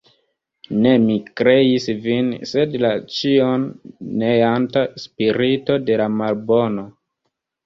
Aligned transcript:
Ne 0.85 0.93
mi 1.01 1.17
kreis 1.41 1.85
vin, 2.05 2.31
sed 2.53 2.73
la 2.85 2.91
ĉion 3.17 3.67
neanta 4.23 4.85
spirito 5.05 5.79
de 5.91 6.01
la 6.03 6.11
Malbono. 6.17 6.89